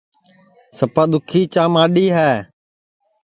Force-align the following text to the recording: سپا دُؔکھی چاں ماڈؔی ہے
سپا 0.77 1.03
دُؔکھی 1.11 1.41
چاں 1.53 1.69
ماڈؔی 1.73 2.05
ہے 2.15 2.31